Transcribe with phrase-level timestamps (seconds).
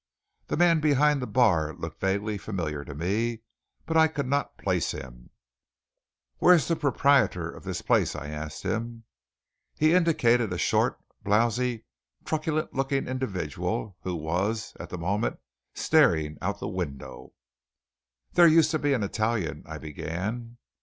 [0.47, 3.43] The man behind the bar looked vaguely familiar to me,
[3.85, 5.29] but I could not place him.
[6.39, 9.03] "Where's the proprietor of this place?" I asked him.
[9.77, 11.85] He indicated a short, blowsy,
[12.25, 15.37] truculent looking individual who was, at the moment,
[15.75, 17.33] staring out the window.
[18.33, 20.57] "There used to be an Italian" I began.